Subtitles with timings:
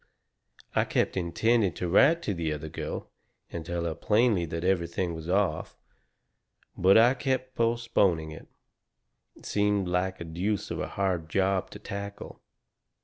[0.75, 3.11] I kept intending to write to the other girl
[3.51, 5.77] and tell her plainly that everything was off.
[6.75, 8.47] But I kept postponing it.
[9.35, 12.41] It seemed like a deuce of a hard job to tackle.